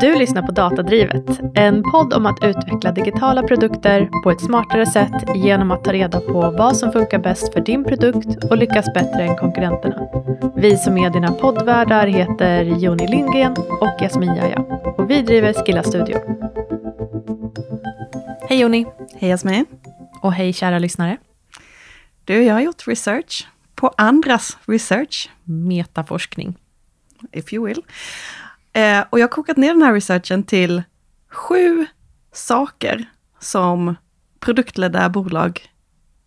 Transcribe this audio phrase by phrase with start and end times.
[0.00, 5.12] Du lyssnar på Datadrivet, en podd om att utveckla digitala produkter på ett smartare sätt
[5.34, 9.22] genom att ta reda på vad som funkar bäst för din produkt och lyckas bättre
[9.22, 10.08] än konkurrenterna.
[10.56, 14.58] Vi som är dina poddvärdar heter Joni Lindgren och Jasmin Jaja
[14.98, 16.18] och vi driver Skilla Studio.
[18.48, 18.86] Hej Joni!
[19.14, 19.66] Hej Jasmin!
[20.22, 21.16] Och hej kära lyssnare!
[22.24, 25.30] Du, jag har gjort research på andras research.
[25.44, 26.56] Metaforskning.
[27.32, 27.82] If you will.
[28.76, 30.82] Eh, och jag har kokat ner den här researchen till
[31.30, 31.86] sju
[32.32, 33.04] saker
[33.40, 33.96] som
[34.40, 35.62] produktledda bolag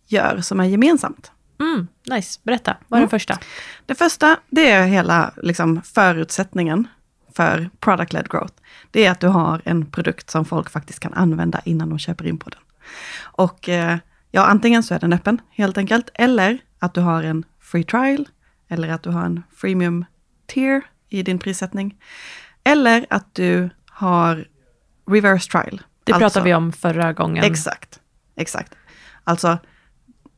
[0.06, 1.32] gör som är gemensamt.
[1.60, 2.76] Mm, nice, berätta.
[2.88, 3.06] Vad är mm.
[3.06, 3.38] det första?
[3.86, 6.88] Det första, det är hela liksom, förutsättningen
[7.32, 8.54] för product-led growth.
[8.90, 12.26] Det är att du har en produkt som folk faktiskt kan använda innan de köper
[12.26, 12.60] in på den.
[13.20, 13.98] Och eh,
[14.30, 18.28] ja, antingen så är den öppen helt enkelt, eller att du har en free trial,
[18.68, 20.04] eller att du har en freemium
[20.46, 21.96] tier i din prissättning.
[22.64, 24.48] Eller att du har
[25.10, 25.82] reverse trial.
[26.04, 27.44] Det alltså, pratade vi om förra gången.
[27.44, 28.00] Exakt,
[28.36, 28.74] exakt.
[29.24, 29.58] Alltså,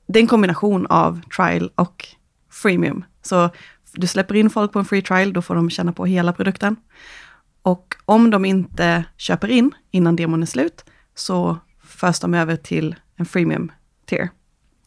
[0.06, 2.06] det är en kombination av trial och
[2.51, 3.05] freemium.
[3.23, 3.51] Så
[3.92, 6.77] du släpper in folk på en free trial, då får de känna på hela produkten.
[7.62, 12.97] Och om de inte köper in innan demon är slut, så förs de över till
[13.17, 13.73] en freemium
[14.07, 14.31] tier.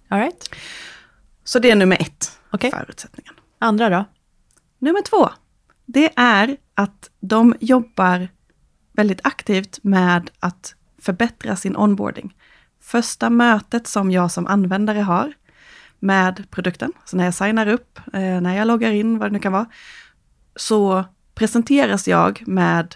[0.10, 0.50] All right.
[1.44, 2.72] Så det är nummer ett, okay.
[2.72, 3.34] förutsättningen.
[3.60, 4.06] Andra då?
[4.80, 5.30] Nummer två,
[5.86, 8.28] det är att de jobbar
[8.94, 12.36] väldigt aktivt med att förbättra sin onboarding.
[12.82, 15.34] Första mötet som jag som användare har
[16.00, 19.40] med produkten, så när jag signar upp, eh, när jag loggar in, vad det nu
[19.40, 19.66] kan vara,
[20.56, 21.06] så
[21.36, 22.96] presenteras jag med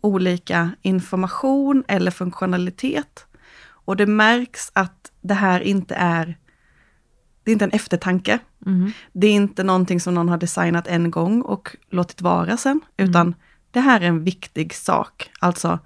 [0.00, 3.26] olika information eller funktionalitet.
[3.68, 6.38] Och det märks att det här inte är
[7.48, 8.38] det är inte en eftertanke.
[8.66, 8.92] Mm.
[9.12, 13.26] Det är inte någonting som någon har designat en gång och låtit vara sen, utan
[13.26, 13.34] mm.
[13.70, 15.30] det här är en viktig sak.
[15.40, 15.78] Alltså,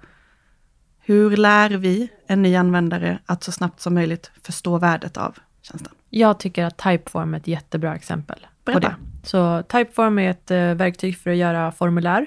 [0.99, 5.93] hur lär vi en ny användare att så snabbt som möjligt förstå värdet av tjänsten?
[6.09, 8.79] Jag tycker att Typeform är ett jättebra exempel Berätta.
[8.79, 8.95] på det.
[9.27, 12.25] Så Typeform är ett eh, verktyg för att göra formulär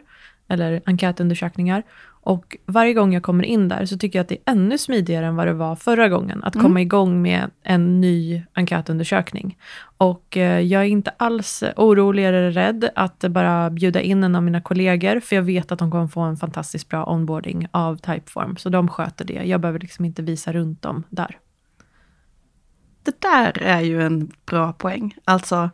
[0.49, 1.83] eller enkätundersökningar.
[2.27, 5.27] Och varje gång jag kommer in där så tycker jag att det är ännu smidigare
[5.27, 6.79] än vad det var förra gången, att komma mm.
[6.79, 9.59] igång med en ny enkätundersökning.
[9.97, 14.43] Och eh, jag är inte alls orolig eller rädd att bara bjuda in en av
[14.43, 18.57] mina kollegor, för jag vet att de kommer få en fantastiskt bra onboarding av Typeform,
[18.57, 19.45] så de sköter det.
[19.45, 21.39] Jag behöver liksom inte visa runt dem där.
[23.03, 25.15] Det där är ju en bra poäng.
[25.25, 25.71] Alltså,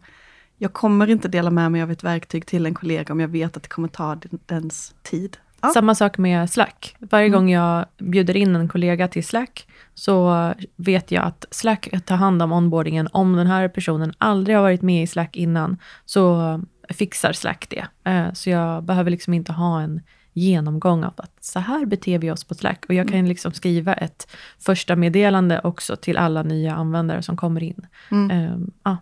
[0.58, 3.56] jag kommer inte dela med mig av ett verktyg till en kollega om jag vet
[3.56, 5.36] att det kommer ta dens tid.
[5.62, 5.68] Ja.
[5.68, 6.96] Samma sak med Slack.
[6.98, 7.38] Varje mm.
[7.38, 12.42] gång jag bjuder in en kollega till Slack, så vet jag att Slack tar hand
[12.42, 13.08] om onboardingen.
[13.12, 18.10] Om den här personen aldrig har varit med i Slack innan, så fixar Slack det.
[18.10, 20.00] Eh, så jag behöver liksom inte ha en
[20.32, 22.84] genomgång av att så här beter vi oss på Slack.
[22.88, 23.28] Och jag kan mm.
[23.28, 27.86] liksom skriva ett första meddelande också till alla nya användare som kommer in.
[28.10, 28.52] Mm.
[28.52, 28.96] Um, ah.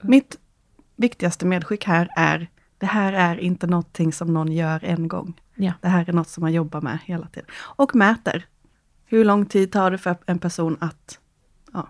[0.00, 0.38] Mitt
[0.96, 5.40] viktigaste medskick här är, det här är inte någonting som någon gör en gång.
[5.60, 5.72] Ja.
[5.80, 7.50] Det här är något som man jobbar med hela tiden.
[7.56, 8.46] Och mäter.
[9.04, 11.18] Hur lång tid tar det för en person att...
[11.72, 11.88] Ja.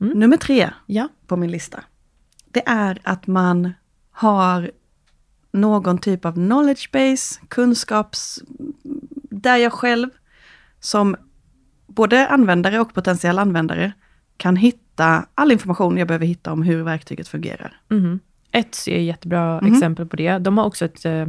[0.00, 0.18] Mm.
[0.18, 1.08] Nummer tre ja.
[1.26, 1.84] på min lista.
[2.50, 3.72] Det är att man
[4.10, 4.70] har
[5.52, 8.42] någon typ av knowledge base, kunskaps...
[9.30, 10.08] Där jag själv
[10.80, 11.16] som
[11.86, 13.92] både användare och potentiell användare
[14.36, 17.80] kan hitta all information jag behöver hitta om hur verktyget fungerar.
[17.90, 18.20] Mm.
[18.52, 19.72] Etsy är ett jättebra mm.
[19.72, 20.38] exempel på det.
[20.38, 21.26] De har också ett eh,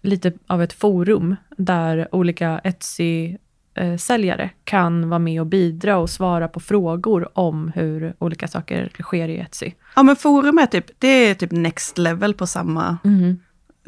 [0.00, 6.60] lite av ett forum där olika Etsy-säljare kan vara med och bidra och svara på
[6.60, 9.72] frågor om hur olika saker sker i Etsy.
[9.96, 12.98] Ja, men forum är typ, det är typ next level på samma...
[13.04, 13.40] Mm.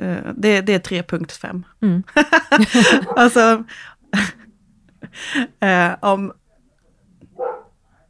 [0.03, 1.63] Uh, det, det är 3.5.
[1.83, 2.03] Mm.
[3.17, 3.65] alltså,
[5.65, 6.33] uh, om...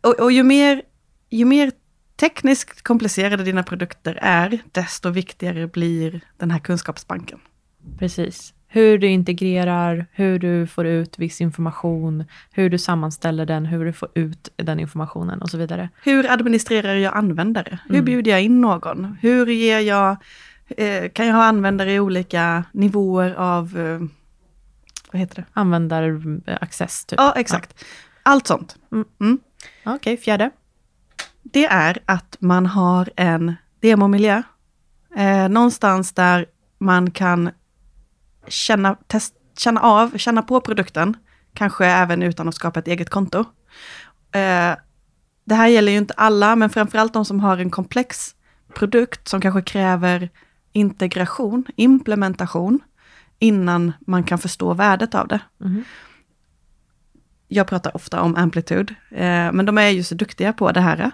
[0.00, 0.82] Och, och ju, mer,
[1.30, 1.72] ju mer
[2.16, 7.38] tekniskt komplicerade dina produkter är, desto viktigare blir den här kunskapsbanken.
[7.98, 8.54] Precis.
[8.72, 13.92] Hur du integrerar, hur du får ut viss information, hur du sammanställer den, hur du
[13.92, 15.88] får ut den informationen och så vidare.
[16.02, 17.78] Hur administrerar jag användare?
[17.84, 18.04] Hur mm.
[18.04, 19.16] bjuder jag in någon?
[19.20, 20.16] Hur ger jag,
[20.68, 24.00] eh, kan jag ha användare i olika nivåer av, eh,
[25.12, 25.44] vad heter det?
[25.52, 27.18] Användaraccess, typ.
[27.18, 27.74] Ja, exakt.
[27.78, 27.86] Ja.
[28.22, 28.76] Allt sånt.
[28.92, 29.04] Mm.
[29.20, 29.38] Mm.
[29.84, 30.50] Okej, okay, fjärde.
[31.42, 34.42] Det är att man har en demomiljö.
[35.16, 36.46] Eh, någonstans där
[36.78, 37.50] man kan
[38.48, 41.16] känna, test, känna av, känna på produkten,
[41.54, 43.38] kanske även utan att skapa ett eget konto.
[44.32, 44.74] Eh,
[45.44, 48.34] det här gäller ju inte alla, men framförallt de som har en komplex
[48.74, 50.28] produkt som kanske kräver
[50.72, 52.80] integration, implementation,
[53.38, 55.40] innan man kan förstå värdet av det.
[55.58, 55.84] Mhm.
[57.48, 61.10] Jag pratar ofta om Amplitude, eh, men de är ju så duktiga på det här.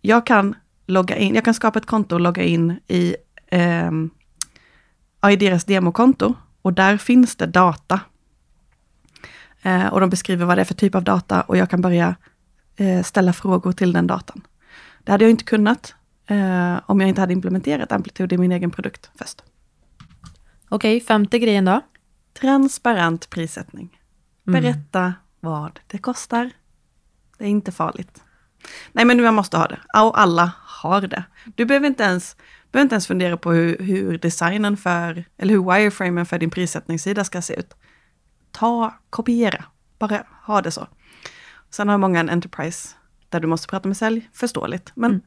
[0.00, 0.54] Jag kan
[0.86, 3.16] logga in, jag kan skapa ett konto och logga in i,
[3.50, 3.92] ja,
[5.30, 8.00] i deras demokonto och där finns det data.
[9.62, 12.14] Eh, och de beskriver vad det är för typ av data och jag kan börja
[12.76, 14.46] eh, ställa frågor till den datan.
[15.04, 15.94] Det hade jag inte kunnat
[16.26, 19.42] eh, om jag inte hade implementerat Amplitude i min egen produkt först.
[20.68, 21.80] Okej, femte grejen då?
[22.40, 23.98] Transparent prissättning.
[24.46, 24.62] Mm.
[24.62, 26.50] Berätta vad det kostar.
[27.38, 28.22] Det är inte farligt.
[28.92, 29.78] Nej, men jag måste ha det.
[29.94, 31.24] Och alla har det.
[31.54, 32.36] Du behöver inte ens,
[32.72, 37.24] behöver inte ens fundera på hur, hur designen för, eller hur wireframen för din prissättningssida
[37.24, 37.74] ska se ut.
[38.50, 39.64] Ta, kopiera,
[39.98, 40.86] bara ha det så.
[41.70, 42.88] Sen har många en enterprise
[43.28, 45.22] där du måste prata med sälj, förståeligt, men Mm.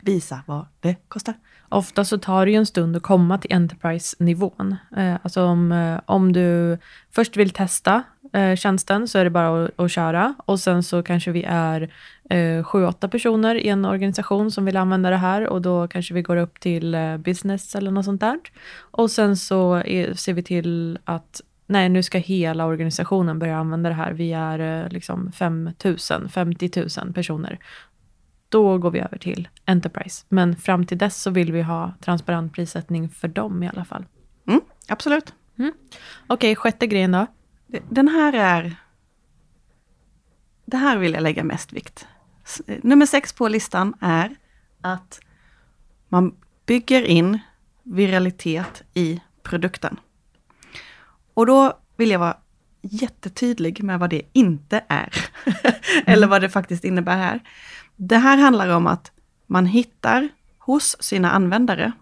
[0.00, 1.34] visa vad det kostar.
[1.68, 4.76] Ofta så tar det ju en stund att komma till Enterprise-nivån.
[4.96, 6.78] Eh, alltså om, eh, om du
[7.10, 10.34] först vill testa eh, tjänsten så är det bara att, att köra.
[10.46, 11.90] Och sen så kanske vi är
[12.30, 16.14] eh, sju, åtta personer i en organisation som vill använda det här och då kanske
[16.14, 18.38] vi går upp till eh, business eller något sånt där.
[18.90, 23.88] Och sen så är, ser vi till att nej, nu ska hela organisationen börja använda
[23.88, 24.12] det här.
[24.12, 26.70] Vi är eh, liksom 5 000, 50
[27.04, 27.58] 000 personer
[28.48, 30.24] då går vi över till Enterprise.
[30.28, 34.04] Men fram till dess så vill vi ha transparent prissättning för dem i alla fall.
[34.46, 35.34] Mm, absolut.
[36.26, 37.26] Okej, sjätte grejen då.
[37.88, 38.76] Den här är...
[40.64, 42.06] Det här vill jag lägga mest vikt.
[42.66, 44.36] Nummer sex på listan är
[44.80, 45.20] att
[46.08, 46.36] man
[46.66, 47.38] bygger in
[47.82, 50.00] viralitet i produkten.
[51.34, 52.36] Och då vill jag vara
[52.82, 55.12] jättetydlig med vad det inte är.
[56.06, 57.40] Eller vad det faktiskt innebär här.
[58.00, 59.12] Det här handlar om att
[59.46, 60.28] man hittar
[60.58, 61.92] hos sina användare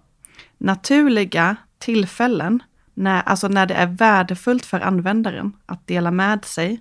[0.58, 2.62] naturliga tillfällen,
[2.94, 6.80] när, alltså när det är värdefullt för användaren att dela med sig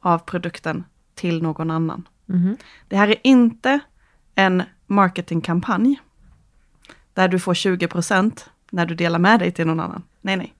[0.00, 0.84] av produkten
[1.14, 2.08] till någon annan.
[2.26, 2.56] Mhm.
[2.88, 3.80] Det här är inte
[4.34, 6.00] en marketingkampanj
[7.14, 8.40] där du får 20%
[8.70, 10.02] när du delar med dig till någon annan.
[10.20, 10.54] Nej, nej.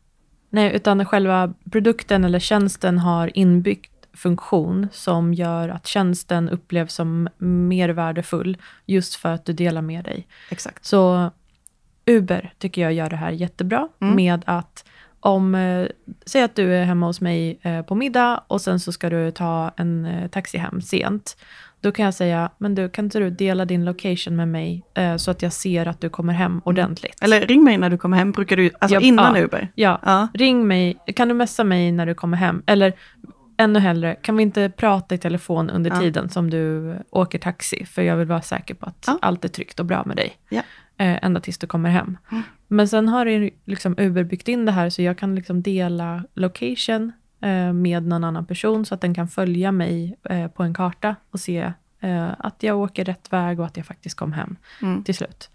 [0.51, 7.29] Nej, utan själva produkten eller tjänsten har inbyggt funktion som gör att tjänsten upplevs som
[7.39, 10.27] mer värdefull just för att du delar med dig.
[10.51, 10.85] Exakt.
[10.85, 11.31] Så
[12.07, 14.17] Uber tycker jag gör det här jättebra Mm.
[14.17, 14.85] med att
[15.23, 15.87] om, eh,
[16.27, 19.31] säg att du är hemma hos mig eh, på middag och sen så ska du
[19.31, 21.37] ta en eh, taxi hem sent.
[21.83, 25.17] Då kan jag säga, men du kan inte du dela din location med mig eh,
[25.17, 27.23] så att jag ser att du kommer hem ordentligt?
[27.23, 29.43] Eller ring mig när du kommer hem, brukar du, alltså Ja, innan ja.
[29.43, 29.69] Uber.
[29.75, 32.63] Ja, Ja, ring mig, kan du messa mig när du kommer hem?
[32.67, 32.93] Eller
[33.61, 36.01] ännu hellre, kan vi inte prata i telefon under Ja.
[36.01, 37.85] tiden som du åker taxi?
[37.87, 39.19] För jag vill vara säker på att Ja.
[39.23, 40.33] allt är tryggt och bra med dig.
[40.49, 40.63] Ja.
[40.97, 42.19] Eh, ända tills du kommer hem.
[42.31, 42.43] Mm.
[42.69, 47.13] Men sen har liksom Uber byggt in det här så jag kan liksom dela location
[47.43, 51.17] eh, med någon annan person så att den kan följa mig eh, på en karta
[51.31, 55.05] och se eh, att jag åker rätt väg och att jag faktiskt kom hem mm.
[55.05, 55.51] till slut.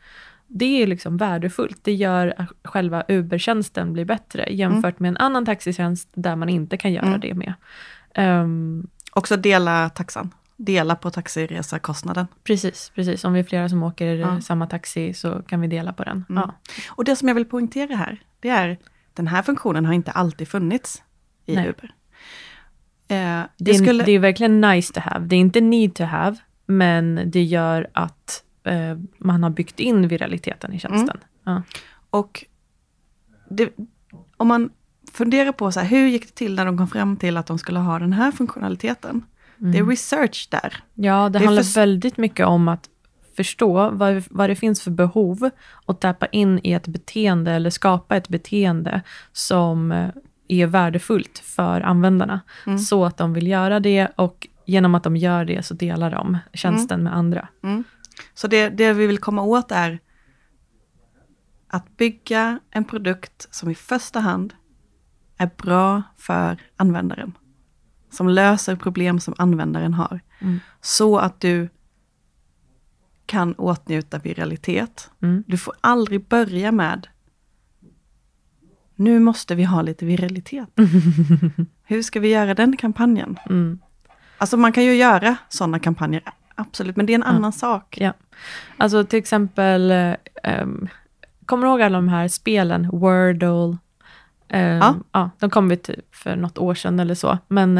[0.47, 1.79] Det är liksom värdefullt.
[1.83, 6.77] Det gör att själva Uber-tjänsten blir bättre jämfört med en annan taxitjänst där man inte
[6.77, 7.19] kan göra Mm.
[7.19, 7.53] det med.
[8.15, 10.33] Ehm, Också dela taxan.
[10.57, 12.27] Dela på taxiresakostnaden.
[12.43, 13.23] precis, precis.
[13.23, 14.41] Om vi är flera som åker Ja.
[14.41, 16.25] samma taxi så kan vi dela på den.
[16.29, 16.43] Mm.
[16.45, 16.53] Ja.
[16.89, 18.77] Och det som jag vill poängtera här, det är
[19.13, 21.03] den här funktionen har inte alltid funnits
[21.45, 21.67] i Nej.
[21.69, 21.93] Uber.
[23.07, 25.25] Eh, Det, det är, skulle, det är verkligen nice to have.
[25.25, 30.07] Det är inte need to have, men det gör att eh, man har byggt in
[30.07, 31.17] viraliteten i tjänsten.
[31.17, 31.21] Mm.
[31.43, 31.61] Ja.
[32.09, 32.45] Och
[33.49, 33.69] det,
[34.37, 34.69] om man
[35.15, 37.57] funderar på så här, hur gick det till när de kom fram till att de
[37.59, 39.25] skulle ha den här funktionaliteten?
[39.57, 39.89] Det är Mm.
[39.89, 40.83] research där.
[40.93, 42.89] Ja, det, Det handlar för- väldigt mycket om att
[43.37, 45.49] förstå vad, vad det finns för behov
[45.85, 50.09] och tappa in i ett beteende eller skapa ett beteende som eh,
[50.47, 52.41] är värdefullt för användarna.
[52.67, 52.79] Mm.
[52.79, 56.37] Så att de vill göra det och genom att de gör det så delar de
[56.53, 57.47] tjänsten med andra.
[57.63, 57.83] Mm.
[58.33, 59.99] Så det, det vi vill komma åt är
[61.67, 64.53] att bygga en produkt som i första hand
[65.37, 67.33] är bra för användaren.
[68.11, 70.19] Som löser problem som användaren har.
[70.39, 70.59] Mm.
[70.81, 71.69] Så att du
[73.25, 75.09] kan åtnjuta viralitet.
[75.21, 75.43] Mm.
[75.47, 77.07] Du får aldrig börja med
[78.95, 80.69] nu måste vi ha lite viralitet.
[81.83, 83.39] Hur ska vi göra den kampanjen?
[83.49, 83.79] Mm.
[84.37, 86.21] Alltså man kan ju göra sådana kampanjer,
[86.55, 87.97] absolut, men det är en annan sak.
[88.01, 88.13] Ja.
[88.77, 89.91] Alltså till exempel,
[90.43, 90.87] ehm,
[91.45, 93.77] kommer du ihåg alla de här spelen, Wordle?
[94.49, 94.95] Ehm, Ja.
[95.11, 95.29] ja.
[95.39, 97.37] De kom vi typ för något år sedan eller så.
[97.47, 97.77] Men,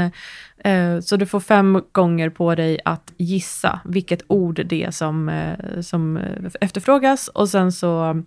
[0.58, 5.30] eh, så du får fem gånger på dig att gissa vilket ord det är som,
[5.30, 8.24] eh, som eh, efterfrågas och sen så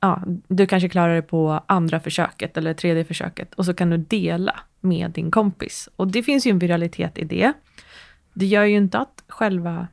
[0.00, 3.96] ja, du kanske klarar det på andra försöket eller tredje försöket och så kan du
[3.96, 5.88] dela med din kompis.
[5.96, 7.52] Och det finns ju en viralitet i det.
[8.34, 9.88] Det gör ju inte att själva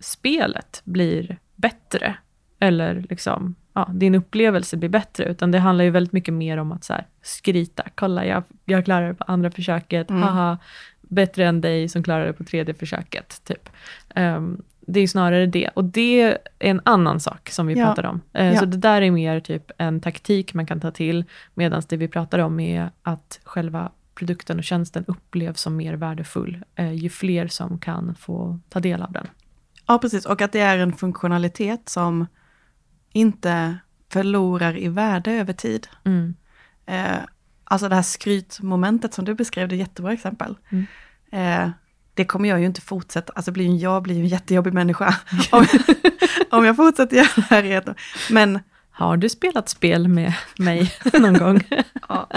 [0.00, 2.16] spelet blir bättre
[2.60, 6.72] eller liksom, ja, din upplevelse blir bättre, utan det handlar ju väldigt mycket mer om
[6.72, 7.84] att så här, skryta.
[7.94, 10.22] Kolla, jag, jag klarar det på andra försöket, mm.
[10.22, 10.58] haha,
[11.00, 13.40] bättre än dig som klarar det på tredje försöket.
[13.44, 13.68] Typ.
[14.16, 15.68] Um, det är snarare det.
[15.74, 17.86] Och det är en annan sak som vi ja.
[17.86, 18.20] pratar om.
[18.38, 18.60] Uh, ja.
[18.60, 21.24] Så det där är mer typ en taktik man kan ta till,
[21.54, 26.64] medan det vi pratar om är att själva produkten och tjänsten upplevs som mer värdefull,
[26.80, 29.26] uh, ju fler som kan få ta del av den.
[29.86, 30.26] Ja, precis.
[30.26, 32.26] Och att det är en funktionalitet som
[33.12, 33.78] inte
[34.12, 35.88] förlorar i värde över tid.
[36.04, 36.34] Mm.
[36.86, 37.18] Eh,
[37.64, 40.56] alltså det här skrytmomentet som du beskrev, det är jättebra exempel.
[40.70, 40.86] Mm.
[41.32, 41.70] Eh,
[42.14, 45.14] det kommer jag ju inte fortsätta, alltså blir, jag blir ju en jättejobbig människa
[45.50, 45.66] om,
[46.50, 47.94] om jag fortsätter göra det här.
[48.30, 51.60] Men har du spelat spel med mig någon gång?
[52.08, 52.28] ja.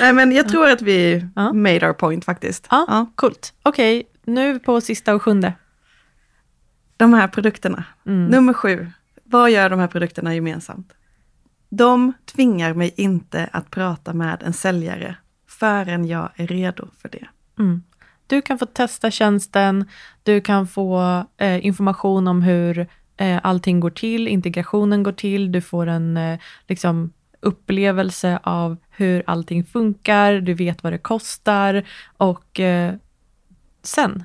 [0.00, 1.52] Nej men jag tror att vi ja.
[1.52, 2.66] made our point faktiskt.
[2.70, 3.12] Ja, ja.
[3.14, 3.52] Coolt.
[3.62, 5.52] Okej, okay, nu på sista och sjunde.
[6.96, 7.84] De här produkterna.
[8.06, 8.26] Mm.
[8.26, 8.92] Nummer sju.
[9.34, 10.92] Vad gör de här produkterna gemensamt?
[11.68, 15.16] De tvingar mig inte att prata med en säljare
[15.48, 17.26] förrän jag är redo för det.
[17.58, 17.82] Mm.
[18.26, 19.88] Du kan få testa tjänsten,
[20.22, 22.86] du kan få eh, information om hur
[23.16, 26.38] eh, allting går till, integrationen går till, du får en eh,
[26.68, 31.84] liksom, upplevelse av hur allting funkar, du vet vad det kostar
[32.16, 32.94] och eh,
[33.82, 34.24] sen,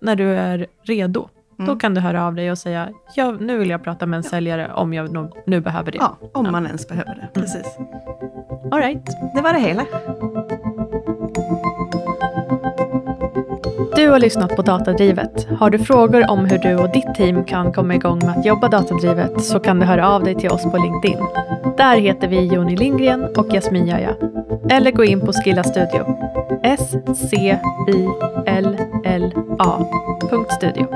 [0.00, 1.68] när du är redo, Mm.
[1.68, 4.22] Då kan du höra av dig och säga, ja, nu vill jag prata med en
[4.22, 5.98] säljare om jag nu behöver det.
[5.98, 6.50] Ja, om ja.
[6.52, 7.20] man ens behöver det.
[7.20, 7.32] Mm.
[7.34, 7.78] Precis.
[7.78, 7.88] Mm.
[8.72, 9.06] All right.
[9.34, 9.82] Det var det hela.
[13.96, 15.46] Du har lyssnat på Datadrivet.
[15.58, 18.68] Har du frågor om hur du och ditt team kan komma igång med att jobba
[18.68, 21.18] datadrivet så kan du höra av dig till oss på LinkedIn.
[21.76, 24.14] Där heter vi Joni Lindgren och Jasmin Jaja.
[24.70, 26.18] Eller gå in på Skilla Studio.
[26.62, 27.56] S-C-I-L-L-A.
[30.50, 30.86] Studio.